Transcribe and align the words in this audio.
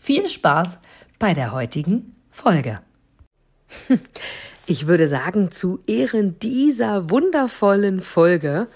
viel 0.00 0.28
Spaß 0.28 0.78
bei 1.18 1.34
der 1.34 1.52
heutigen 1.52 2.16
Folge. 2.30 2.80
Ich 4.66 4.86
würde 4.86 5.06
sagen, 5.06 5.50
zu 5.50 5.78
Ehren 5.86 6.38
dieser 6.38 7.10
wundervollen 7.10 8.00
Folge 8.00 8.68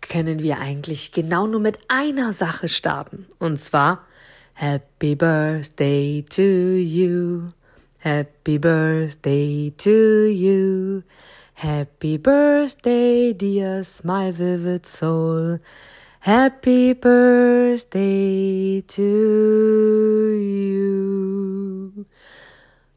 können 0.00 0.40
wir 0.40 0.58
eigentlich 0.58 1.10
genau 1.10 1.46
nur 1.46 1.60
mit 1.60 1.78
einer 1.88 2.32
Sache 2.32 2.68
starten. 2.68 3.26
Und 3.38 3.60
zwar 3.60 4.06
Happy 4.54 5.16
Birthday 5.16 6.24
to 6.30 6.42
you. 6.42 7.50
Happy 8.00 8.58
Birthday 8.58 9.72
to 9.76 10.26
you. 10.26 11.02
Happy 11.54 12.18
Birthday, 12.18 13.34
dear 13.34 13.82
Smile 13.82 14.38
Vivid 14.38 14.86
Soul. 14.86 15.60
Happy 16.20 16.94
Birthday 16.94 18.82
to 18.88 19.02
you. 20.32 22.04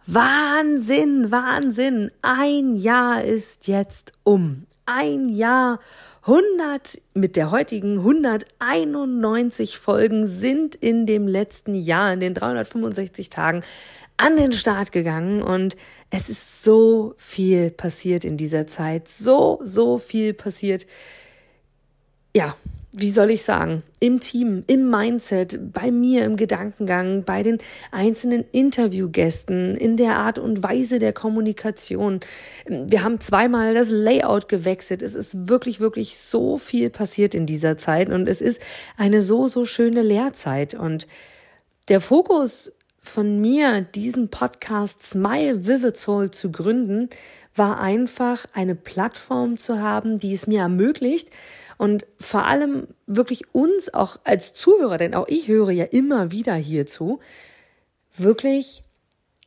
Wahnsinn, 0.07 1.29
Wahnsinn. 1.29 2.09
Ein 2.23 2.75
Jahr 2.75 3.23
ist 3.23 3.67
jetzt 3.67 4.13
um. 4.23 4.65
Ein 4.87 5.29
Jahr 5.29 5.79
100 6.23 6.99
mit 7.13 7.35
der 7.35 7.51
heutigen 7.51 7.99
191 7.99 9.77
Folgen 9.77 10.25
sind 10.25 10.73
in 10.73 11.05
dem 11.05 11.27
letzten 11.27 11.75
Jahr, 11.75 12.11
in 12.13 12.21
den 12.21 12.33
365 12.33 13.29
Tagen 13.29 13.63
an 14.17 14.35
den 14.35 14.51
Start 14.51 14.91
gegangen 14.91 15.43
und 15.43 15.77
es 16.09 16.27
ist 16.27 16.63
so 16.63 17.13
viel 17.17 17.69
passiert 17.69 18.25
in 18.25 18.35
dieser 18.35 18.65
Zeit, 18.65 19.07
so, 19.07 19.59
so 19.61 19.99
viel 19.99 20.33
passiert. 20.33 20.87
Ja, 22.35 22.55
wie 22.93 23.11
soll 23.11 23.29
ich 23.29 23.43
sagen, 23.43 23.83
im 24.01 24.19
Team, 24.19 24.63
im 24.67 24.89
Mindset, 24.89 25.71
bei 25.71 25.91
mir 25.91 26.25
im 26.25 26.35
Gedankengang, 26.35 27.23
bei 27.23 27.41
den 27.41 27.59
einzelnen 27.91 28.43
Interviewgästen, 28.51 29.77
in 29.77 29.95
der 29.95 30.17
Art 30.17 30.39
und 30.39 30.61
Weise 30.61 30.99
der 30.99 31.13
Kommunikation. 31.13 32.19
Wir 32.67 33.03
haben 33.03 33.21
zweimal 33.21 33.73
das 33.73 33.91
Layout 33.91 34.49
gewechselt. 34.49 35.01
Es 35.01 35.15
ist 35.15 35.47
wirklich, 35.47 35.79
wirklich 35.79 36.17
so 36.17 36.57
viel 36.57 36.89
passiert 36.89 37.33
in 37.33 37.45
dieser 37.45 37.77
Zeit 37.77 38.09
und 38.09 38.27
es 38.27 38.41
ist 38.41 38.61
eine 38.97 39.21
so, 39.21 39.47
so 39.47 39.65
schöne 39.65 40.01
Lehrzeit. 40.01 40.73
Und 40.73 41.07
der 41.87 42.01
Fokus 42.01 42.73
von 42.99 43.39
mir, 43.39 43.81
diesen 43.81 44.29
Podcast 44.29 45.03
Smile 45.03 45.65
Vivid 45.65 45.97
Soul 45.97 46.31
zu 46.31 46.51
gründen, 46.51 47.09
war 47.55 47.79
einfach 47.79 48.45
eine 48.53 48.75
Plattform 48.75 49.57
zu 49.57 49.79
haben, 49.79 50.19
die 50.19 50.33
es 50.33 50.45
mir 50.45 50.61
ermöglicht, 50.61 51.29
und 51.81 52.05
vor 52.19 52.45
allem 52.45 52.89
wirklich 53.07 53.55
uns 53.55 53.91
auch 53.91 54.19
als 54.23 54.53
Zuhörer, 54.53 54.99
denn 54.99 55.15
auch 55.15 55.27
ich 55.27 55.47
höre 55.47 55.71
ja 55.71 55.85
immer 55.85 56.29
wieder 56.29 56.53
hierzu, 56.53 57.21
wirklich 58.15 58.83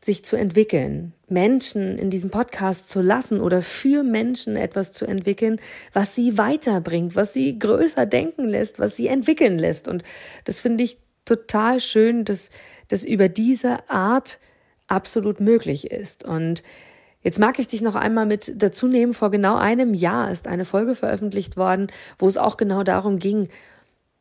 sich 0.03 0.25
zu 0.25 0.35
entwickeln, 0.35 1.13
Menschen 1.29 1.97
in 1.97 2.11
diesem 2.11 2.31
Podcast 2.31 2.91
zu 2.91 3.03
lassen 3.03 3.41
oder 3.41 3.63
für 3.63 4.03
Menschen 4.03 4.57
etwas 4.57 4.91
zu 4.91 5.07
entwickeln, 5.07 5.61
was 5.93 6.17
sie 6.17 6.37
weiterbringt, 6.37 7.15
was 7.15 7.33
sie 7.33 7.57
größer 7.57 8.05
denken 8.05 8.49
lässt, 8.49 8.81
was 8.81 8.97
sie 8.97 9.07
entwickeln 9.07 9.57
lässt. 9.57 9.87
Und 9.87 10.03
das 10.45 10.61
finde 10.61 10.83
ich 10.83 10.99
total 11.25 11.79
schön, 11.79 12.25
dass 12.25 12.51
das 12.89 13.05
über 13.05 13.29
diese 13.29 13.89
Art 13.89 14.41
absolut 14.89 15.39
möglich 15.39 15.93
ist. 15.93 16.25
Und 16.25 16.65
Jetzt 17.25 17.41
mag 17.41 17.59
ich 17.59 17.67
dich 17.67 17.81
noch 17.83 17.97
einmal 17.97 18.27
mit 18.27 18.53
dazu 18.63 18.87
nehmen. 18.87 19.15
Vor 19.15 19.31
genau 19.31 19.57
einem 19.57 19.95
Jahr 19.95 20.31
ist 20.31 20.47
eine 20.47 20.67
Folge 20.67 20.95
veröffentlicht 20.95 21.57
worden, 21.57 21.89
wo 22.19 22.29
es 22.29 22.37
auch 22.37 22.59
genau 22.59 22.85
darum 22.85 23.19
ging, 23.19 23.49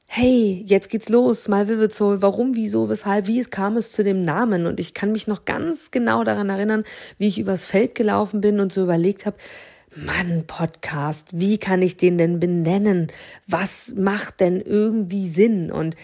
hey, 0.08 0.64
jetzt 0.68 0.90
geht's 0.90 1.10
los, 1.10 1.48
mal 1.48 1.68
Vivid 1.68 2.00
warum, 2.00 2.56
wieso, 2.56 2.88
weshalb, 2.88 3.28
wie 3.28 3.40
es 3.40 3.50
kam 3.50 3.78
es 3.78 3.92
zu 3.92 4.04
dem 4.04 4.22
Namen. 4.22 4.66
Und 4.66 4.80
ich 4.80 4.94
kann 4.94 5.12
mich 5.12 5.28
noch 5.28 5.44
ganz 5.44 5.92
genau 5.92 6.24
daran 6.24 6.50
erinnern, 6.50 6.86
wie 7.18 7.28
ich 7.28 7.40
übers 7.40 7.66
Feld 7.66 7.94
gelaufen 7.94 8.40
bin 8.40 8.60
und 8.60 8.72
so 8.72 8.84
überlegt 8.84 9.26
habe, 9.26 9.38
Mann, 9.96 10.46
Podcast, 10.48 11.30
wie 11.34 11.58
kann 11.58 11.82
ich 11.82 11.98
den 11.98 12.18
denn 12.18 12.40
benennen? 12.40 13.12
Was 13.48 13.94
macht 13.96 14.40
denn 14.40 14.62
irgendwie 14.62 15.28
Sinn? 15.28 15.72
Und 15.72 15.96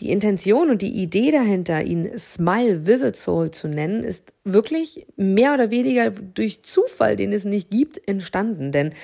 die 0.00 0.10
Intention 0.10 0.70
und 0.70 0.82
die 0.82 0.94
Idee 1.02 1.30
dahinter, 1.30 1.82
ihn 1.82 2.16
Smile 2.18 2.86
Vivid 2.86 3.16
Soul 3.16 3.50
zu 3.50 3.68
nennen, 3.68 4.04
ist 4.04 4.32
wirklich 4.44 5.06
mehr 5.16 5.54
oder 5.54 5.70
weniger 5.70 6.10
durch 6.10 6.62
Zufall, 6.62 7.16
den 7.16 7.32
es 7.32 7.44
nicht 7.44 7.70
gibt, 7.70 8.06
entstanden. 8.06 8.70
Denn 8.70 8.94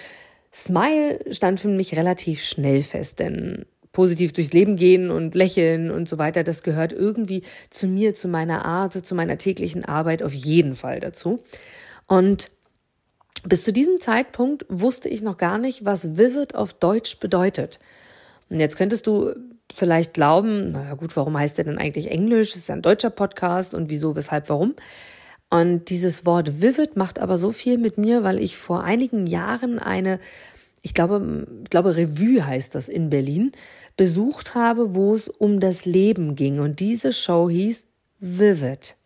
Smile 0.53 1.21
stand 1.33 1.59
für 1.59 1.69
mich 1.69 1.97
relativ 1.97 2.43
schnell 2.44 2.83
fest, 2.83 3.19
denn 3.19 3.66
positiv 3.91 4.33
durchs 4.33 4.53
Leben 4.53 4.77
gehen 4.77 5.10
und 5.10 5.34
lächeln 5.34 5.91
und 5.91 6.09
so 6.09 6.19
weiter, 6.19 6.44
das 6.44 6.62
gehört 6.62 6.93
irgendwie 6.93 7.43
zu 7.71 7.87
mir, 7.87 8.15
zu 8.15 8.28
meiner 8.28 8.65
Art, 8.65 8.93
zu 8.93 9.15
meiner 9.15 9.38
täglichen 9.38 9.84
Arbeit 9.84 10.22
auf 10.22 10.33
jeden 10.33 10.75
Fall 10.75 11.00
dazu. 11.00 11.43
Und 12.06 12.50
bis 13.47 13.65
zu 13.65 13.72
diesem 13.72 14.00
Zeitpunkt 14.00 14.65
wusste 14.69 15.09
ich 15.09 15.22
noch 15.22 15.38
gar 15.38 15.59
nicht, 15.59 15.84
was 15.84 16.16
Vivid 16.16 16.54
auf 16.54 16.75
Deutsch 16.75 17.19
bedeutet. 17.19 17.78
Und 18.49 18.60
jetzt 18.60 18.77
könntest 18.77 19.06
du 19.06 19.34
vielleicht 19.75 20.15
glauben, 20.15 20.69
naja 20.69 20.95
gut, 20.95 21.17
warum 21.17 21.39
heißt 21.39 21.59
der 21.59 21.65
denn 21.65 21.79
eigentlich 21.79 22.11
Englisch? 22.11 22.51
Das 22.51 22.59
ist 22.59 22.69
ja 22.69 22.75
ein 22.75 22.83
deutscher 22.83 23.11
Podcast 23.11 23.75
und 23.75 23.91
wieso, 23.91 24.17
weshalb, 24.17 24.49
warum? 24.49 24.75
Und 25.51 25.91
dieses 25.91 26.25
Wort 26.27 26.62
Vivid 26.62 26.97
macht 26.97 27.19
aber 27.19 27.39
so 27.39 27.51
viel 27.51 27.79
mit 27.79 27.99
mir, 27.99 28.25
weil 28.25 28.41
ich 28.41 28.57
vor 28.57 28.83
einigen 28.83 29.27
Jahren 29.27 29.79
eine, 29.79 30.19
ich 30.83 30.95
glaube, 30.95 31.47
ich 31.63 31.71
glaube 31.71 31.97
Revue 31.97 32.45
heißt 32.45 32.75
das 32.75 32.89
in 32.89 33.11
Berlin, 33.11 33.53
besucht 33.97 34.55
habe, 34.55 34.95
wo 34.95 35.15
es 35.15 35.29
um 35.29 35.61
das 35.61 35.84
Leben 35.84 36.34
ging. 36.34 36.59
Und 36.59 36.81
diese 36.81 37.13
Show 37.13 37.49
hieß 37.49 37.84
Vivid. 38.21 38.97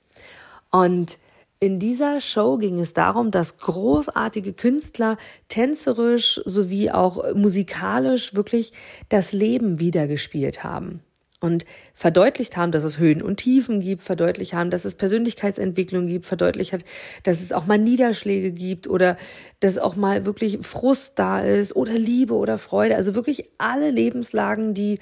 Und 0.71 1.19
in 1.61 1.81
dieser 1.81 2.21
Show 2.21 2.57
ging 2.57 2.79
es 2.79 2.93
darum, 2.93 3.31
dass 3.31 3.59
großartige 3.59 4.53
Künstler 4.53 5.17
tänzerisch 5.49 6.41
sowie 6.45 6.91
auch 6.91 7.35
musikalisch 7.35 8.35
wirklich 8.35 8.73
das 9.09 9.33
Leben 9.33 9.81
wiedergespielt 9.81 10.63
haben 10.63 11.03
und 11.41 11.65
verdeutlicht 11.95 12.57
haben, 12.57 12.73
dass 12.73 12.85
es 12.85 12.99
Höhen 12.99 13.23
und 13.23 13.37
Tiefen 13.37 13.81
gibt, 13.81 14.03
verdeutlicht 14.03 14.55
haben, 14.55 14.71
dass 14.71 14.85
es 14.85 14.95
Persönlichkeitsentwicklung 14.95 16.07
gibt, 16.07 16.27
verdeutlicht 16.27 16.73
hat, 16.73 16.85
dass 17.23 17.41
es 17.41 17.53
auch 17.53 17.67
mal 17.67 17.79
Niederschläge 17.79 18.53
gibt 18.53 18.89
oder 18.89 19.17
dass 19.61 19.79
auch 19.79 19.97
mal 19.97 20.27
wirklich 20.27 20.59
Frust 20.63 21.19
da 21.19 21.41
ist 21.41 21.75
oder 21.77 21.93
Liebe 21.93 22.35
oder 22.35 22.59
Freude, 22.59 22.97
also 22.97 23.15
wirklich 23.15 23.45
alle 23.59 23.91
Lebenslagen, 23.91 24.75
die 24.75 24.99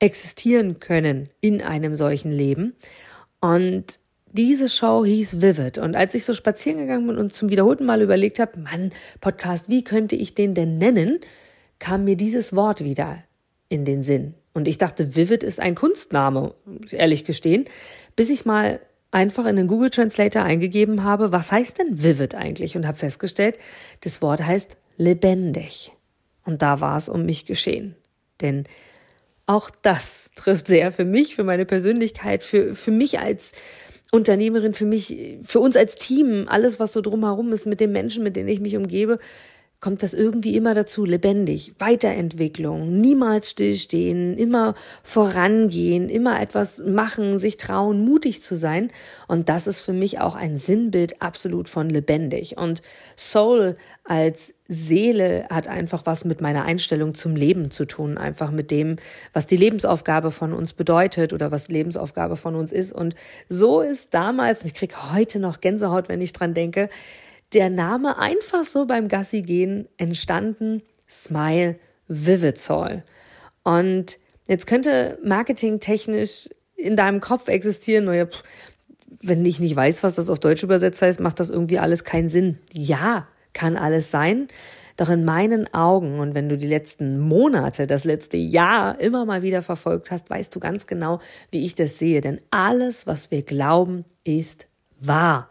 existieren 0.00 0.80
können 0.80 1.30
in 1.40 1.62
einem 1.62 1.96
solchen 1.96 2.32
Leben. 2.32 2.74
Und 3.40 3.98
diese 4.34 4.68
Show 4.68 5.04
hieß 5.04 5.40
Vivid. 5.40 5.78
Und 5.78 5.94
als 5.94 6.14
ich 6.14 6.24
so 6.24 6.32
spazieren 6.32 6.78
gegangen 6.78 7.06
bin 7.06 7.16
und 7.18 7.32
zum 7.32 7.48
wiederholten 7.48 7.86
Mal 7.86 8.02
überlegt 8.02 8.38
habe, 8.40 8.58
Mann, 8.58 8.92
Podcast, 9.20 9.68
wie 9.68 9.84
könnte 9.84 10.16
ich 10.16 10.34
den 10.34 10.54
denn 10.54 10.76
nennen, 10.76 11.20
kam 11.78 12.04
mir 12.04 12.16
dieses 12.16 12.54
Wort 12.54 12.82
wieder 12.82 13.22
in 13.68 13.84
den 13.84 14.02
Sinn. 14.02 14.34
Und 14.52 14.68
ich 14.68 14.78
dachte, 14.78 15.16
Vivid 15.16 15.42
ist 15.42 15.60
ein 15.60 15.74
Kunstname, 15.74 16.54
ehrlich 16.90 17.24
gestehen, 17.24 17.64
bis 18.16 18.30
ich 18.30 18.44
mal 18.44 18.80
einfach 19.10 19.46
in 19.46 19.56
den 19.56 19.68
Google 19.68 19.90
Translator 19.90 20.42
eingegeben 20.42 21.04
habe, 21.04 21.32
was 21.32 21.52
heißt 21.52 21.78
denn 21.78 22.02
Vivid 22.02 22.34
eigentlich? 22.34 22.76
Und 22.76 22.86
habe 22.86 22.98
festgestellt, 22.98 23.58
das 24.00 24.20
Wort 24.20 24.44
heißt 24.44 24.76
lebendig. 24.96 25.92
Und 26.44 26.62
da 26.62 26.80
war 26.80 26.96
es 26.96 27.08
um 27.08 27.24
mich 27.24 27.46
geschehen. 27.46 27.94
Denn 28.40 28.64
auch 29.46 29.70
das 29.70 30.30
trifft 30.34 30.66
sehr 30.66 30.90
für 30.90 31.04
mich, 31.04 31.36
für 31.36 31.44
meine 31.44 31.64
Persönlichkeit, 31.64 32.42
für, 32.42 32.74
für 32.74 32.90
mich 32.90 33.20
als 33.20 33.52
Unternehmerin, 34.14 34.74
für 34.74 34.84
mich, 34.84 35.16
für 35.42 35.58
uns 35.58 35.76
als 35.76 35.96
Team, 35.96 36.46
alles, 36.48 36.78
was 36.78 36.92
so 36.92 37.00
drumherum 37.00 37.52
ist 37.52 37.66
mit 37.66 37.80
den 37.80 37.90
Menschen, 37.90 38.22
mit 38.22 38.36
denen 38.36 38.48
ich 38.48 38.60
mich 38.60 38.76
umgebe, 38.76 39.18
kommt 39.84 40.02
das 40.02 40.14
irgendwie 40.14 40.56
immer 40.56 40.72
dazu, 40.72 41.04
lebendig, 41.04 41.74
Weiterentwicklung, 41.78 43.02
niemals 43.02 43.50
stillstehen, 43.50 44.34
immer 44.38 44.74
vorangehen, 45.02 46.08
immer 46.08 46.40
etwas 46.40 46.78
machen, 46.78 47.38
sich 47.38 47.58
trauen, 47.58 48.02
mutig 48.02 48.40
zu 48.40 48.56
sein. 48.56 48.90
Und 49.28 49.50
das 49.50 49.66
ist 49.66 49.82
für 49.82 49.92
mich 49.92 50.20
auch 50.20 50.36
ein 50.36 50.56
Sinnbild 50.56 51.20
absolut 51.20 51.68
von 51.68 51.90
lebendig. 51.90 52.56
Und 52.56 52.80
Soul 53.14 53.76
als 54.04 54.54
Seele 54.68 55.46
hat 55.50 55.68
einfach 55.68 56.06
was 56.06 56.24
mit 56.24 56.40
meiner 56.40 56.64
Einstellung 56.64 57.14
zum 57.14 57.36
Leben 57.36 57.70
zu 57.70 57.84
tun, 57.84 58.16
einfach 58.16 58.50
mit 58.50 58.70
dem, 58.70 58.96
was 59.34 59.46
die 59.46 59.58
Lebensaufgabe 59.58 60.30
von 60.30 60.54
uns 60.54 60.72
bedeutet 60.72 61.34
oder 61.34 61.52
was 61.52 61.68
Lebensaufgabe 61.68 62.36
von 62.36 62.54
uns 62.54 62.72
ist. 62.72 62.94
Und 62.94 63.14
so 63.50 63.82
ist 63.82 64.14
damals, 64.14 64.64
ich 64.64 64.72
kriege 64.72 65.12
heute 65.12 65.40
noch 65.40 65.60
Gänsehaut, 65.60 66.08
wenn 66.08 66.22
ich 66.22 66.32
dran 66.32 66.54
denke, 66.54 66.88
der 67.52 67.70
Name 67.70 68.18
einfach 68.18 68.64
so 68.64 68.86
beim 68.86 69.08
Gassi 69.08 69.42
gehen 69.42 69.88
entstanden, 69.96 70.82
Smile 71.08 71.76
Vivid 72.08 72.58
Soul. 72.58 73.02
Und 73.62 74.18
jetzt 74.48 74.66
könnte 74.66 75.18
marketingtechnisch 75.22 76.48
in 76.76 76.96
deinem 76.96 77.20
Kopf 77.20 77.48
existieren, 77.48 78.06
naja, 78.06 78.26
wenn 79.22 79.44
ich 79.46 79.60
nicht 79.60 79.74
weiß, 79.74 80.02
was 80.02 80.14
das 80.14 80.28
auf 80.28 80.40
Deutsch 80.40 80.62
übersetzt 80.62 81.00
heißt, 81.00 81.20
macht 81.20 81.40
das 81.40 81.50
irgendwie 81.50 81.78
alles 81.78 82.04
keinen 82.04 82.28
Sinn. 82.28 82.58
Ja, 82.72 83.26
kann 83.52 83.76
alles 83.76 84.10
sein. 84.10 84.48
Doch 84.96 85.08
in 85.08 85.24
meinen 85.24 85.72
Augen, 85.74 86.20
und 86.20 86.34
wenn 86.34 86.48
du 86.48 86.56
die 86.56 86.68
letzten 86.68 87.18
Monate, 87.18 87.86
das 87.86 88.04
letzte 88.04 88.36
Jahr 88.36 89.00
immer 89.00 89.24
mal 89.24 89.42
wieder 89.42 89.62
verfolgt 89.62 90.10
hast, 90.10 90.30
weißt 90.30 90.54
du 90.54 90.60
ganz 90.60 90.86
genau, 90.86 91.20
wie 91.50 91.64
ich 91.64 91.74
das 91.74 91.98
sehe. 91.98 92.20
Denn 92.20 92.40
alles, 92.50 93.06
was 93.06 93.30
wir 93.30 93.42
glauben, 93.42 94.04
ist 94.22 94.68
wahr. 95.00 95.48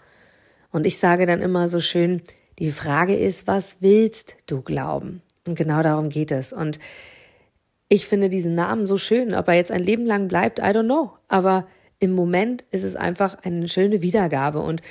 Und 0.73 0.85
ich 0.85 0.97
sage 0.97 1.25
dann 1.25 1.41
immer 1.41 1.69
so 1.69 1.79
schön, 1.79 2.21
die 2.59 2.71
Frage 2.71 3.15
ist, 3.15 3.47
was 3.47 3.77
willst 3.81 4.35
du 4.47 4.61
glauben? 4.61 5.21
Und 5.45 5.55
genau 5.55 5.81
darum 5.81 6.09
geht 6.09 6.31
es. 6.31 6.51
Und 6.51 6.79
ich 7.89 8.07
finde 8.07 8.27
diesen 8.27 8.55
Namen 8.55 8.87
so 8.87 8.97
schön. 8.97 9.35
Ob 9.35 9.47
er 9.47 9.53
jetzt 9.53 9.71
ein 9.71 9.83
Leben 9.83 10.05
lang 10.05 10.27
bleibt, 10.27 10.59
I 10.59 10.63
don't 10.63 10.85
know. 10.85 11.11
Aber 11.27 11.67
im 11.99 12.11
Moment 12.11 12.63
ist 12.71 12.83
es 12.83 12.95
einfach 12.95 13.37
eine 13.43 13.67
schöne 13.67 14.01
Wiedergabe. 14.01 14.59
Und 14.59 14.81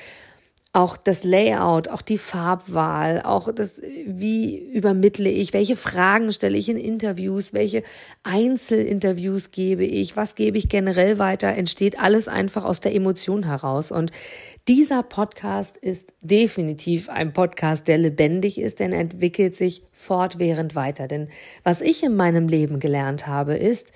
auch 0.75 0.97
das 0.97 1.23
Layout, 1.23 1.89
auch 1.89 2.01
die 2.01 2.17
Farbwahl, 2.17 3.21
auch 3.23 3.53
das, 3.53 3.83
wie 4.07 4.57
übermittle 4.57 5.29
ich, 5.29 5.53
welche 5.53 5.77
Fragen 5.77 6.33
stelle 6.33 6.57
ich 6.57 6.71
in 6.71 6.79
Interviews, 6.79 7.53
welche 7.53 7.83
Einzelinterviews 8.23 9.51
gebe 9.51 9.85
ich, 9.85 10.17
was 10.17 10.35
gebe 10.35 10.57
ich 10.57 10.71
generell 10.71 11.19
weiter, 11.19 11.49
entsteht 11.49 11.99
alles 11.99 12.27
einfach 12.27 12.65
aus 12.65 12.81
der 12.81 12.95
Emotion 12.95 13.45
heraus. 13.45 13.93
Und 13.93 14.13
dieser 14.67 15.03
Podcast 15.03 15.77
ist 15.77 16.15
definitiv 16.23 17.11
ein 17.11 17.35
Podcast, 17.35 17.87
der 17.87 17.99
lebendig 17.99 18.59
ist, 18.59 18.81
denn 18.81 18.95
entwickelt 18.95 19.55
sich 19.55 19.83
fortwährend 19.93 20.75
weiter. 20.75 21.07
Denn 21.07 21.29
was 21.65 21.83
ich 21.83 22.03
in 22.03 22.17
meinem 22.17 22.49
Leben 22.49 22.81
gelernt 22.81 23.27
habe, 23.27 23.59
ist, 23.59 23.93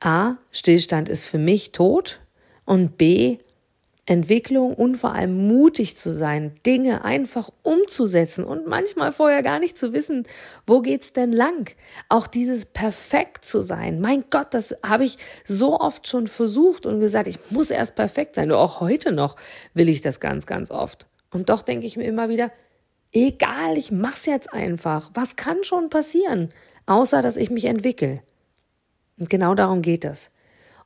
A, 0.00 0.36
Stillstand 0.50 1.10
ist 1.10 1.26
für 1.26 1.38
mich 1.38 1.72
tot 1.72 2.20
und 2.64 2.96
B, 2.96 3.38
Entwicklung 4.08 4.72
und 4.72 4.96
vor 4.96 5.14
allem 5.14 5.48
mutig 5.48 5.94
zu 5.94 6.14
sein, 6.14 6.54
Dinge 6.64 7.04
einfach 7.04 7.50
umzusetzen 7.62 8.42
und 8.42 8.66
manchmal 8.66 9.12
vorher 9.12 9.42
gar 9.42 9.58
nicht 9.58 9.76
zu 9.76 9.92
wissen, 9.92 10.26
wo 10.66 10.80
geht's 10.80 11.12
denn 11.12 11.30
lang? 11.30 11.70
Auch 12.08 12.26
dieses 12.26 12.64
perfekt 12.64 13.44
zu 13.44 13.60
sein. 13.60 14.00
Mein 14.00 14.24
Gott, 14.30 14.54
das 14.54 14.74
habe 14.82 15.04
ich 15.04 15.18
so 15.44 15.78
oft 15.78 16.08
schon 16.08 16.26
versucht 16.26 16.86
und 16.86 17.00
gesagt, 17.00 17.28
ich 17.28 17.38
muss 17.50 17.70
erst 17.70 17.96
perfekt 17.96 18.34
sein. 18.34 18.48
Nur 18.48 18.60
auch 18.60 18.80
heute 18.80 19.12
noch 19.12 19.36
will 19.74 19.90
ich 19.90 20.00
das 20.00 20.20
ganz, 20.20 20.46
ganz 20.46 20.70
oft. 20.70 21.06
Und 21.30 21.50
doch 21.50 21.60
denke 21.60 21.86
ich 21.86 21.98
mir 21.98 22.04
immer 22.06 22.30
wieder, 22.30 22.50
egal, 23.12 23.76
ich 23.76 23.92
mach's 23.92 24.24
jetzt 24.24 24.50
einfach. 24.54 25.10
Was 25.12 25.36
kann 25.36 25.64
schon 25.64 25.90
passieren? 25.90 26.48
Außer, 26.86 27.20
dass 27.20 27.36
ich 27.36 27.50
mich 27.50 27.66
entwickle. 27.66 28.22
Und 29.18 29.28
genau 29.28 29.54
darum 29.54 29.82
geht 29.82 30.06
es. 30.06 30.30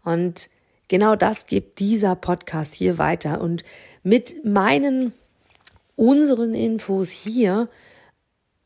Und 0.03 0.51
Genau 0.93 1.17
das 1.17 1.47
gibt 1.47 1.79
dieser 1.79 2.15
Podcast 2.15 2.75
hier 2.75 2.99
weiter. 2.99 3.41
Und 3.41 3.65
mit 4.03 4.45
meinen, 4.45 5.15
unseren 5.97 6.55
Infos 6.55 7.09
hier 7.09 7.71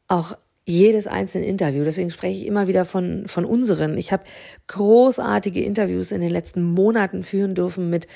auch 0.08 0.36
jedes 0.64 1.06
einzelne 1.06 1.46
Interview. 1.46 1.84
Deswegen 1.84 2.10
spreche 2.10 2.40
ich 2.40 2.46
immer 2.48 2.66
wieder 2.66 2.84
von, 2.84 3.28
von 3.28 3.44
unseren. 3.44 3.96
Ich 3.96 4.10
habe 4.10 4.24
großartige 4.66 5.62
Interviews 5.62 6.10
in 6.10 6.20
den 6.20 6.32
letzten 6.32 6.64
Monaten 6.64 7.22
führen 7.22 7.54
dürfen 7.54 7.90
mit 7.90 8.08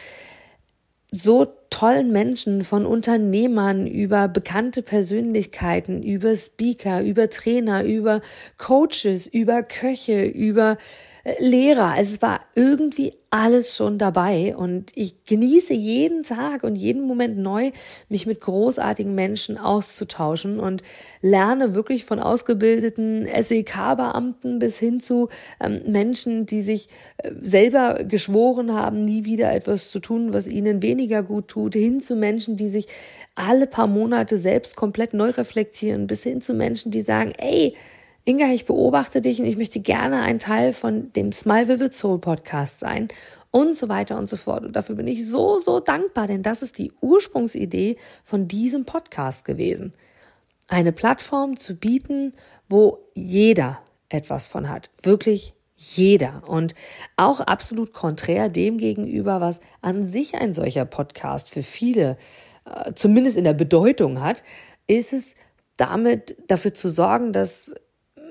so 1.13 1.47
tollen 1.71 2.11
Menschen, 2.11 2.65
von 2.65 2.87
Unternehmern 2.87 3.87
über 3.87 4.27
bekannte 4.27 4.83
Persönlichkeiten, 4.83 6.03
über 6.03 6.35
Speaker, 6.35 7.01
über 7.01 7.31
Trainer, 7.31 7.85
über 7.85 8.23
Coaches, 8.59 9.29
über 9.29 9.63
Köche, 9.63 10.25
über 10.25 10.79
Lehrer. 11.39 11.93
Also 11.95 12.15
es 12.15 12.23
war 12.23 12.41
irgendwie 12.55 13.13
alles 13.31 13.77
schon 13.77 13.99
dabei 13.99 14.57
und 14.57 14.91
ich 14.95 15.25
genieße 15.25 15.73
jeden 15.75 16.25
Tag 16.25 16.65
und 16.65 16.75
jeden 16.75 17.07
Moment 17.07 17.39
neu, 17.39 17.71
mich 18.09 18.27
mit 18.27 18.41
großartigen 18.41 19.15
Menschen 19.15 19.57
auszutauschen 19.57 20.59
und 20.59 20.83
lerne 21.21 21.75
wirklich 21.75 22.05
von 22.05 22.19
ausgebildeten 22.19 23.27
SEK-Beamten 23.27 24.59
bis 24.59 24.79
hin 24.79 25.01
zu 25.01 25.29
ähm, 25.61 25.83
Menschen, 25.87 26.47
die 26.47 26.63
sich 26.63 26.89
äh, 27.19 27.31
selber 27.41 28.03
geschworen 28.05 28.75
haben, 28.75 29.03
nie 29.03 29.25
wieder 29.25 29.53
etwas 29.53 29.91
zu 29.91 30.01
tun, 30.01 30.33
was 30.33 30.49
ihnen 30.49 30.83
weniger 30.83 31.23
gut 31.23 31.49
tut, 31.49 31.75
hin 31.75 32.01
zu 32.01 32.17
Menschen, 32.17 32.57
die 32.57 32.69
sich 32.69 32.89
alle 33.37 33.67
paar 33.67 33.87
Monate 33.87 34.39
selbst 34.39 34.75
komplett 34.75 35.15
neu 35.15 35.31
reflektieren, 35.31 36.07
bis 36.07 36.23
hin 36.25 36.41
zu 36.41 36.53
Menschen, 36.53 36.91
die 36.91 37.03
sagen, 37.03 37.33
ey, 37.39 37.77
Inga, 38.25 38.53
ich 38.53 38.67
beobachte 38.67 39.23
dich 39.23 39.41
und 39.41 39.47
ich 39.47 39.57
möchte 39.57 39.81
gerne 39.81 40.21
ein 40.21 40.39
Teil 40.39 40.75
von 40.75 41.11
dem 41.15 41.33
Smile 41.33 41.69
Vivid 41.69 41.95
Soul 41.95 42.19
Podcast 42.21 42.81
sein 42.81 43.09
und 43.51 43.75
so 43.75 43.89
weiter 43.89 44.19
und 44.19 44.29
so 44.29 44.37
fort. 44.37 44.63
Und 44.63 44.77
dafür 44.77 44.95
bin 44.95 45.09
ich 45.09 45.27
so, 45.27 45.59
so 45.59 45.81
dankbar, 45.81 46.27
denn 46.27 46.43
das 46.43 46.63
ist 46.63 46.77
die 46.77 46.93
Ursprungsidee 47.01 47.97
von 48.23 48.47
diesem 48.47 48.85
Podcast 48.85 49.47
gewesen. 49.47 49.95
Eine 50.69 50.93
Plattform 50.93 51.57
zu 51.57 51.77
bieten, 51.77 52.35
wo 52.69 52.99
jeder 53.15 53.81
etwas 54.11 54.47
von 54.47 54.69
hat. 54.69 54.91
Wirklich 55.03 55.55
jeder. 55.75 56.43
Und 56.47 56.75
auch 57.17 57.41
absolut 57.41 57.95
konträr 57.95 58.51
dem 58.51 58.77
gegenüber, 58.77 59.41
was 59.41 59.61
an 59.81 60.05
sich 60.05 60.35
ein 60.35 60.53
solcher 60.53 60.85
Podcast 60.85 61.49
für 61.49 61.63
viele, 61.63 62.19
äh, 62.67 62.93
zumindest 62.95 63.39
in 63.39 63.45
der 63.45 63.55
Bedeutung 63.55 64.21
hat, 64.21 64.43
ist 64.87 65.15
es 65.15 65.37
damit 65.79 66.37
dafür 66.49 66.75
zu 66.75 66.91
sorgen, 66.91 67.33
dass 67.33 67.75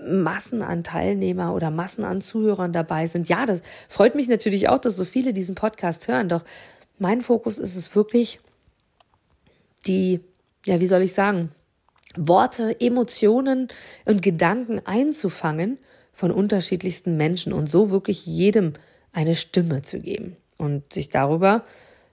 Massen 0.08 0.62
an 0.62 0.84
Teilnehmer 0.84 1.54
oder 1.54 1.72
Massen 1.72 2.04
an 2.04 2.22
Zuhörern 2.22 2.74
dabei 2.74 3.08
sind. 3.08 3.30
Ja, 3.30 3.46
das 3.46 3.62
freut 3.88 4.16
mich 4.16 4.28
natürlich 4.28 4.70
auch, 4.70 4.80
dass 4.80 4.96
so 4.96 5.06
viele 5.06 5.34
diesen 5.34 5.56
Podcast 5.56 6.08
hören. 6.08 6.30
Doch 6.30 6.44
mein 6.98 7.22
Fokus 7.22 7.58
ist 7.58 7.76
es 7.76 7.96
wirklich, 7.96 8.40
die, 9.88 10.22
ja, 10.66 10.80
wie 10.80 10.88
soll 10.88 11.02
ich 11.02 11.14
sagen, 11.14 11.52
Worte, 12.18 12.80
Emotionen 12.82 13.68
und 14.06 14.22
Gedanken 14.22 14.82
einzufangen 14.86 15.78
von 16.12 16.32
unterschiedlichsten 16.32 17.18
Menschen 17.18 17.54
und 17.54 17.70
so 17.70 17.92
wirklich 17.92 18.26
jedem 18.26 18.74
eine 19.14 19.36
Stimme 19.36 19.82
zu 19.84 20.00
geben 20.00 20.36
und 20.58 20.92
sich 20.92 21.10
darüber 21.10 21.64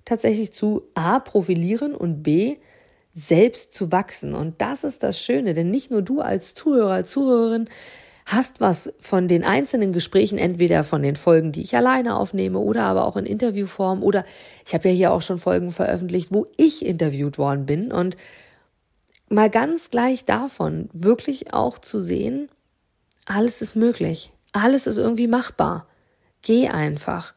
tatsächlich 0.05 0.53
zu 0.53 0.83
A 0.95 1.19
profilieren 1.19 1.95
und 1.95 2.23
B 2.23 2.57
selbst 3.17 3.73
zu 3.73 3.91
wachsen. 3.91 4.35
Und 4.35 4.61
das 4.61 4.85
ist 4.85 5.03
das 5.03 5.19
Schöne, 5.19 5.55
denn 5.55 5.71
nicht 5.71 5.91
nur 5.91 6.03
du 6.03 6.21
als 6.21 6.55
Zuhörer, 6.55 7.07
Zuhörerin 7.07 7.69
hast 8.27 8.61
was 8.61 8.93
von 8.99 9.27
den 9.27 9.43
einzelnen 9.43 9.93
Gesprächen, 9.95 10.37
entweder 10.37 10.85
von 10.85 11.03
den 11.03 11.17
Folgen, 11.17 11.51
die 11.51 11.63
ich 11.63 11.75
alleine 11.77 12.17
aufnehme 12.17 12.59
oder 12.59 12.83
aber 12.83 13.07
auch 13.07 13.17
in 13.17 13.25
Interviewform 13.25 14.03
oder 14.03 14.27
ich 14.67 14.75
habe 14.75 14.89
ja 14.89 14.95
hier 14.95 15.13
auch 15.13 15.23
schon 15.23 15.39
Folgen 15.39 15.71
veröffentlicht, 15.73 16.29
wo 16.31 16.47
ich 16.57 16.85
interviewt 16.85 17.39
worden 17.39 17.65
bin 17.65 17.91
und 17.91 18.17
mal 19.29 19.49
ganz 19.49 19.91
gleich 19.91 20.25
davon 20.25 20.91
wirklich 20.93 21.55
auch 21.55 21.79
zu 21.79 22.01
sehen, 22.01 22.51
alles 23.25 23.63
ist 23.63 23.77
möglich, 23.77 24.33
alles 24.53 24.87
ist 24.87 24.99
irgendwie 24.99 25.29
machbar. 25.29 25.87
Geh 26.43 26.69
einfach. 26.69 27.35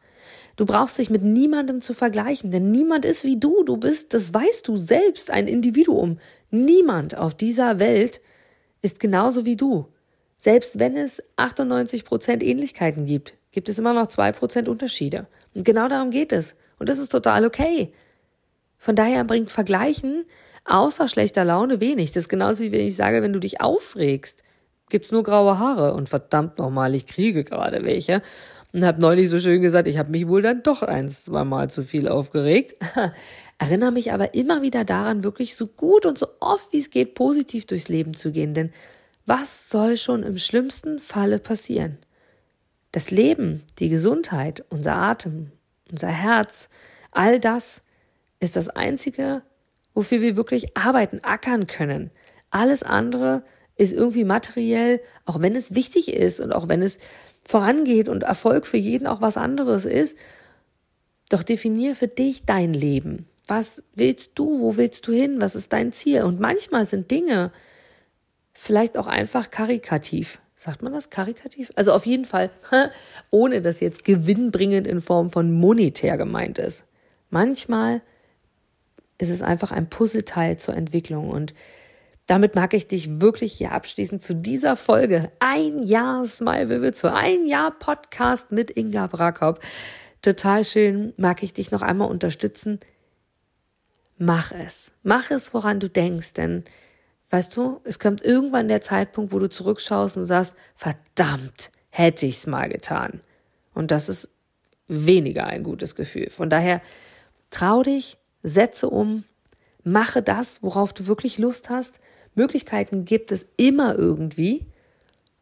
Du 0.60 0.66
brauchst 0.66 0.98
dich 0.98 1.08
mit 1.08 1.22
niemandem 1.22 1.80
zu 1.80 1.94
vergleichen, 1.94 2.50
denn 2.50 2.70
niemand 2.70 3.06
ist 3.06 3.24
wie 3.24 3.40
du. 3.40 3.62
Du 3.64 3.78
bist, 3.78 4.12
das 4.12 4.34
weißt 4.34 4.68
du 4.68 4.76
selbst, 4.76 5.30
ein 5.30 5.48
Individuum. 5.48 6.18
Niemand 6.50 7.16
auf 7.16 7.34
dieser 7.34 7.78
Welt 7.78 8.20
ist 8.82 9.00
genauso 9.00 9.46
wie 9.46 9.56
du. 9.56 9.86
Selbst 10.36 10.78
wenn 10.78 10.98
es 10.98 11.22
98 11.36 12.04
Prozent 12.04 12.42
Ähnlichkeiten 12.42 13.06
gibt, 13.06 13.38
gibt 13.52 13.70
es 13.70 13.78
immer 13.78 13.94
noch 13.94 14.08
zwei 14.08 14.32
Prozent 14.32 14.68
Unterschiede. 14.68 15.28
Und 15.54 15.64
genau 15.64 15.88
darum 15.88 16.10
geht 16.10 16.30
es. 16.30 16.54
Und 16.78 16.90
das 16.90 16.98
ist 16.98 17.08
total 17.08 17.46
okay. 17.46 17.94
Von 18.76 18.96
daher 18.96 19.24
bringt 19.24 19.50
Vergleichen 19.50 20.26
außer 20.66 21.08
schlechter 21.08 21.46
Laune 21.46 21.80
wenig. 21.80 22.12
Das 22.12 22.24
ist 22.24 22.28
genauso 22.28 22.64
wie 22.64 22.72
wenn 22.72 22.86
ich 22.86 22.96
sage, 22.96 23.22
wenn 23.22 23.32
du 23.32 23.40
dich 23.40 23.62
aufregst, 23.62 24.42
gibt's 24.90 25.10
nur 25.10 25.22
graue 25.22 25.58
Haare. 25.58 25.94
Und 25.94 26.10
verdammt 26.10 26.58
nochmal, 26.58 26.94
ich 26.94 27.06
kriege 27.06 27.44
gerade 27.44 27.82
welche 27.82 28.20
und 28.72 28.84
habe 28.84 29.00
neulich 29.00 29.28
so 29.28 29.40
schön 29.40 29.62
gesagt, 29.62 29.88
ich 29.88 29.98
habe 29.98 30.10
mich 30.10 30.28
wohl 30.28 30.42
dann 30.42 30.62
doch 30.62 30.82
ein, 30.82 31.10
zwei 31.10 31.44
Mal 31.44 31.70
zu 31.70 31.82
viel 31.82 32.08
aufgeregt. 32.08 32.76
Erinnere 33.58 33.92
mich 33.92 34.12
aber 34.12 34.34
immer 34.34 34.62
wieder 34.62 34.84
daran, 34.84 35.24
wirklich 35.24 35.56
so 35.56 35.66
gut 35.66 36.06
und 36.06 36.16
so 36.16 36.28
oft 36.40 36.72
wie 36.72 36.78
es 36.78 36.90
geht 36.90 37.14
positiv 37.14 37.66
durchs 37.66 37.88
Leben 37.88 38.14
zu 38.14 38.32
gehen, 38.32 38.54
denn 38.54 38.72
was 39.26 39.68
soll 39.68 39.96
schon 39.96 40.22
im 40.22 40.38
schlimmsten 40.38 40.98
Falle 40.98 41.38
passieren? 41.38 41.98
Das 42.92 43.10
Leben, 43.10 43.62
die 43.78 43.88
Gesundheit, 43.88 44.64
unser 44.70 44.96
Atem, 44.96 45.52
unser 45.90 46.08
Herz, 46.08 46.68
all 47.12 47.38
das 47.38 47.82
ist 48.40 48.56
das 48.56 48.68
Einzige, 48.68 49.42
wofür 49.94 50.20
wir 50.20 50.36
wirklich 50.36 50.76
arbeiten, 50.76 51.20
ackern 51.22 51.66
können. 51.66 52.10
Alles 52.50 52.82
andere 52.82 53.44
ist 53.76 53.92
irgendwie 53.92 54.24
materiell, 54.24 55.00
auch 55.24 55.40
wenn 55.40 55.54
es 55.54 55.74
wichtig 55.74 56.12
ist 56.12 56.40
und 56.40 56.52
auch 56.52 56.68
wenn 56.68 56.82
es 56.82 56.98
vorangeht 57.50 58.08
und 58.08 58.22
Erfolg 58.22 58.64
für 58.64 58.76
jeden 58.76 59.08
auch 59.08 59.20
was 59.20 59.36
anderes 59.36 59.84
ist. 59.84 60.16
Doch 61.30 61.42
definier 61.42 61.96
für 61.96 62.06
dich 62.06 62.44
dein 62.46 62.72
Leben. 62.72 63.26
Was 63.48 63.82
willst 63.94 64.32
du? 64.36 64.60
Wo 64.60 64.76
willst 64.76 65.08
du 65.08 65.12
hin? 65.12 65.40
Was 65.40 65.56
ist 65.56 65.72
dein 65.72 65.92
Ziel? 65.92 66.22
Und 66.22 66.38
manchmal 66.38 66.86
sind 66.86 67.10
Dinge 67.10 67.50
vielleicht 68.54 68.96
auch 68.96 69.08
einfach 69.08 69.50
karikativ. 69.50 70.40
Sagt 70.54 70.82
man 70.82 70.92
das 70.92 71.10
karikativ? 71.10 71.70
Also 71.74 71.92
auf 71.92 72.06
jeden 72.06 72.24
Fall, 72.24 72.50
ohne 73.30 73.62
dass 73.62 73.80
jetzt 73.80 74.04
gewinnbringend 74.04 74.86
in 74.86 75.00
Form 75.00 75.30
von 75.30 75.50
monetär 75.50 76.16
gemeint 76.16 76.58
ist. 76.58 76.84
Manchmal 77.30 78.00
ist 79.18 79.30
es 79.30 79.42
einfach 79.42 79.72
ein 79.72 79.88
Puzzleteil 79.90 80.58
zur 80.58 80.76
Entwicklung 80.76 81.30
und 81.30 81.52
damit 82.30 82.54
mag 82.54 82.74
ich 82.74 82.86
dich 82.86 83.20
wirklich 83.20 83.54
hier 83.54 83.72
abschließen 83.72 84.20
zu 84.20 84.36
dieser 84.36 84.76
Folge. 84.76 85.32
Ein 85.40 85.82
Jahr 85.82 86.24
Smile 86.26 86.70
Vivid 86.70 86.96
zu 86.96 87.12
ein 87.12 87.44
Jahr 87.44 87.72
Podcast 87.72 88.52
mit 88.52 88.70
Inga 88.70 89.08
Brakop. 89.08 89.58
Total 90.22 90.62
schön. 90.64 91.12
Mag 91.16 91.42
ich 91.42 91.54
dich 91.54 91.72
noch 91.72 91.82
einmal 91.82 92.08
unterstützen. 92.08 92.78
Mach 94.16 94.52
es. 94.52 94.92
Mach 95.02 95.32
es, 95.32 95.52
woran 95.54 95.80
du 95.80 95.90
denkst, 95.90 96.34
denn 96.34 96.62
weißt 97.30 97.56
du, 97.56 97.80
es 97.82 97.98
kommt 97.98 98.24
irgendwann 98.24 98.68
der 98.68 98.80
Zeitpunkt, 98.80 99.32
wo 99.32 99.40
du 99.40 99.50
zurückschaust 99.50 100.16
und 100.16 100.24
sagst, 100.24 100.54
verdammt, 100.76 101.72
hätte 101.90 102.26
ich's 102.26 102.46
mal 102.46 102.68
getan. 102.68 103.22
Und 103.74 103.90
das 103.90 104.08
ist 104.08 104.28
weniger 104.86 105.46
ein 105.46 105.64
gutes 105.64 105.96
Gefühl. 105.96 106.30
Von 106.30 106.48
daher 106.48 106.80
trau 107.50 107.82
dich, 107.82 108.18
setze 108.44 108.88
um, 108.88 109.24
mache 109.82 110.22
das, 110.22 110.62
worauf 110.62 110.92
du 110.92 111.08
wirklich 111.08 111.36
Lust 111.36 111.70
hast 111.70 111.98
Möglichkeiten 112.34 113.04
gibt 113.04 113.32
es 113.32 113.46
immer 113.56 113.96
irgendwie. 113.96 114.66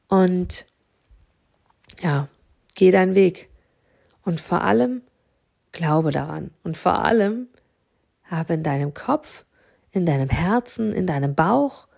Und 0.09 0.67
ja, 2.01 2.29
geh 2.75 2.91
deinen 2.91 3.15
Weg. 3.15 3.49
Und 4.23 4.41
vor 4.41 4.63
allem 4.63 5.03
glaube 5.73 6.11
daran. 6.11 6.51
Und 6.65 6.77
vor 6.77 7.05
allem 7.05 7.49
habe 8.25 8.55
in 8.55 8.63
deinem 8.63 8.95
Kopf, 8.95 9.45
in 9.93 10.07
deinem 10.07 10.29
Herzen, 10.29 10.93
in 10.93 11.07
deinem 11.07 11.35
Bauch 11.35 11.89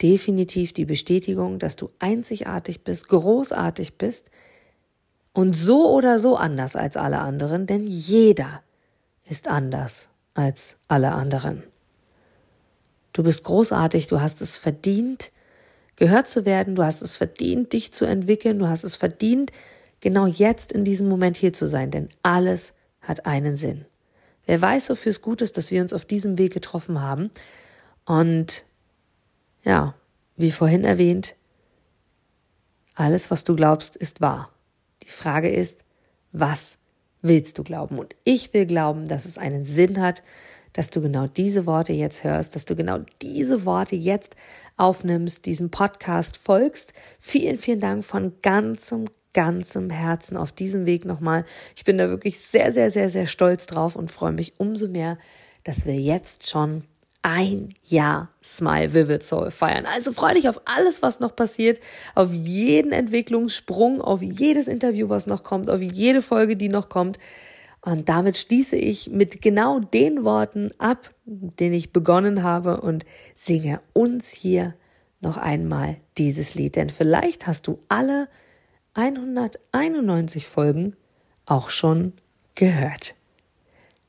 definitiv 0.00 0.72
die 0.72 0.84
Bestätigung, 0.84 1.58
dass 1.58 1.76
du 1.76 1.90
einzigartig 2.00 2.82
bist, 2.82 3.08
großartig 3.08 3.98
bist 3.98 4.30
und 5.32 5.54
so 5.54 5.90
oder 5.90 6.18
so 6.18 6.36
anders 6.36 6.74
als 6.76 6.96
alle 6.96 7.20
anderen, 7.20 7.66
denn 7.66 7.86
jeder 7.86 8.62
ist 9.28 9.46
anders 9.48 10.08
als 10.34 10.76
alle 10.88 11.12
anderen. 11.12 11.62
Du 13.12 13.22
bist 13.22 13.44
großartig, 13.44 14.06
du 14.06 14.20
hast 14.20 14.40
es 14.40 14.56
verdient, 14.56 15.30
gehört 15.96 16.28
zu 16.28 16.44
werden, 16.44 16.74
du 16.74 16.84
hast 16.84 17.02
es 17.02 17.16
verdient, 17.16 17.72
dich 17.72 17.92
zu 17.92 18.04
entwickeln, 18.04 18.58
du 18.58 18.68
hast 18.68 18.84
es 18.84 18.96
verdient, 18.96 19.52
genau 20.00 20.26
jetzt 20.26 20.72
in 20.72 20.84
diesem 20.84 21.08
Moment 21.08 21.36
hier 21.36 21.52
zu 21.52 21.68
sein, 21.68 21.90
denn 21.90 22.08
alles 22.22 22.72
hat 23.00 23.26
einen 23.26 23.56
Sinn. 23.56 23.84
Wer 24.46 24.60
weiß, 24.60 24.90
wofür 24.90 25.10
es 25.10 25.22
gut 25.22 25.42
ist, 25.42 25.56
dass 25.56 25.70
wir 25.70 25.82
uns 25.82 25.92
auf 25.92 26.04
diesem 26.04 26.38
Weg 26.38 26.52
getroffen 26.52 27.00
haben. 27.00 27.30
Und 28.04 28.64
ja, 29.62 29.94
wie 30.36 30.50
vorhin 30.50 30.84
erwähnt, 30.84 31.36
alles, 32.94 33.30
was 33.30 33.44
du 33.44 33.54
glaubst, 33.54 33.96
ist 33.96 34.20
wahr. 34.20 34.50
Die 35.04 35.10
Frage 35.10 35.48
ist, 35.48 35.84
was 36.32 36.78
willst 37.20 37.58
du 37.58 37.62
glauben? 37.62 37.98
Und 37.98 38.16
ich 38.24 38.52
will 38.52 38.66
glauben, 38.66 39.06
dass 39.06 39.24
es 39.24 39.38
einen 39.38 39.64
Sinn 39.64 40.00
hat, 40.00 40.22
dass 40.72 40.90
du 40.90 41.00
genau 41.00 41.26
diese 41.26 41.66
Worte 41.66 41.92
jetzt 41.92 42.24
hörst, 42.24 42.54
dass 42.54 42.64
du 42.64 42.76
genau 42.76 42.98
diese 43.20 43.64
Worte 43.64 43.96
jetzt 43.96 44.36
aufnimmst, 44.76 45.46
diesem 45.46 45.70
Podcast 45.70 46.36
folgst. 46.36 46.92
Vielen, 47.18 47.58
vielen 47.58 47.80
Dank 47.80 48.04
von 48.04 48.32
ganzem, 48.42 49.06
ganzem 49.34 49.90
Herzen 49.90 50.36
auf 50.36 50.52
diesem 50.52 50.86
Weg 50.86 51.04
nochmal. 51.04 51.44
Ich 51.76 51.84
bin 51.84 51.98
da 51.98 52.08
wirklich 52.08 52.40
sehr, 52.40 52.72
sehr, 52.72 52.90
sehr, 52.90 53.10
sehr 53.10 53.26
stolz 53.26 53.66
drauf 53.66 53.96
und 53.96 54.10
freue 54.10 54.32
mich 54.32 54.54
umso 54.58 54.88
mehr, 54.88 55.18
dass 55.64 55.86
wir 55.86 55.94
jetzt 55.94 56.48
schon 56.48 56.84
ein 57.22 57.72
Jahr 57.84 58.30
Smile 58.42 58.94
Vivid 58.94 59.22
Soul 59.22 59.52
feiern. 59.52 59.86
Also 59.86 60.12
freu 60.12 60.34
dich 60.34 60.48
auf 60.48 60.60
alles, 60.64 61.02
was 61.02 61.20
noch 61.20 61.36
passiert, 61.36 61.78
auf 62.16 62.32
jeden 62.32 62.90
Entwicklungssprung, 62.90 64.00
auf 64.00 64.22
jedes 64.22 64.66
Interview, 64.66 65.08
was 65.08 65.26
noch 65.26 65.44
kommt, 65.44 65.70
auf 65.70 65.80
jede 65.80 66.20
Folge, 66.20 66.56
die 66.56 66.68
noch 66.68 66.88
kommt. 66.88 67.18
Und 67.84 68.08
damit 68.08 68.36
schließe 68.36 68.76
ich 68.76 69.10
mit 69.10 69.42
genau 69.42 69.80
den 69.80 70.24
Worten 70.24 70.70
ab, 70.78 71.12
den 71.24 71.72
ich 71.72 71.92
begonnen 71.92 72.44
habe 72.44 72.80
und 72.80 73.04
singe 73.34 73.80
uns 73.92 74.30
hier 74.30 74.74
noch 75.20 75.36
einmal 75.36 75.96
dieses 76.16 76.54
Lied. 76.54 76.76
Denn 76.76 76.90
vielleicht 76.90 77.46
hast 77.46 77.66
du 77.66 77.80
alle 77.88 78.28
191 78.94 80.46
Folgen 80.46 80.94
auch 81.44 81.70
schon 81.70 82.12
gehört. 82.54 83.16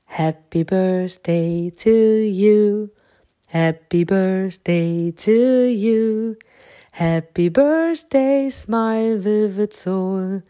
Happy 0.06 0.64
Birthday 0.64 1.72
to 1.76 1.90
you. 1.90 2.90
Happy 3.50 4.06
Birthday 4.06 5.12
to 5.14 5.66
you. 5.66 6.36
Happy 6.92 7.50
Birthday, 7.50 8.52
smile 8.52 9.24
vivid 9.24 9.74
soul. 9.74 10.44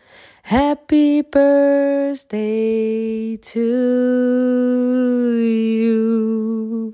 Happy 0.45 1.23
Birthday 1.23 2.19
to 3.41 3.59
you. 5.39 6.93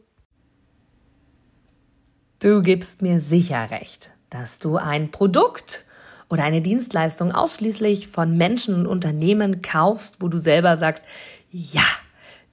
Du 2.38 2.62
gibst 2.62 3.02
mir 3.02 3.20
sicher 3.20 3.72
recht, 3.72 4.12
dass 4.30 4.60
du 4.60 4.78
ein 4.78 5.10
Produkt 5.10 5.84
oder 6.30 6.44
eine 6.44 6.62
Dienstleistung 6.62 7.32
ausschließlich 7.32 8.08
von 8.08 8.38
Menschen 8.38 8.76
und 8.76 8.86
Unternehmen 8.86 9.64
kaufst, 9.64 10.22
wo 10.22 10.28
du 10.28 10.38
selber 10.38 10.78
sagst, 10.78 11.04
ja, 11.50 11.82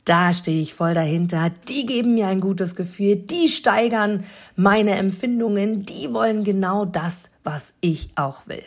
da 0.06 0.32
stehe 0.32 0.62
ich 0.62 0.72
voll 0.72 0.94
dahinter, 0.94 1.50
die 1.68 1.84
geben 1.84 2.14
mir 2.14 2.28
ein 2.28 2.40
gutes 2.40 2.74
Gefühl, 2.74 3.16
die 3.16 3.48
steigern 3.48 4.24
meine 4.56 4.92
Empfindungen, 4.92 5.84
die 5.84 6.14
wollen 6.14 6.42
genau 6.42 6.86
das, 6.86 7.32
was 7.44 7.74
ich 7.82 8.08
auch 8.16 8.46
will. 8.46 8.64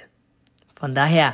Von 0.75 0.93
daher, 0.93 1.33